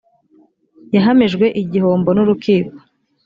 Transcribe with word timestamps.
yahamijwe 0.95 1.45
igihombo 1.61 2.09
n 2.13 2.19
‘urukiko. 2.23 2.73